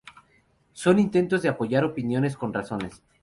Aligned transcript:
Son 0.73 0.97
intentos 0.97 1.43
de 1.43 1.49
apoyar 1.49 1.83
opiniones 1.85 2.35
con 2.35 2.51
razones. 2.55 3.03